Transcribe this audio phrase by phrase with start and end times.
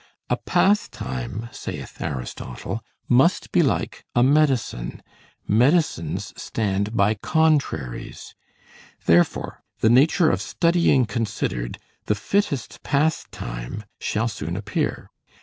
[0.31, 5.03] A pastime, saith Aristotle, must be like a medicine.
[5.47, 8.33] Medicines stand by contraries;
[9.05, 11.77] therefore, the nature of studying considered,
[12.07, 15.11] the fittest pastime shall soon appear.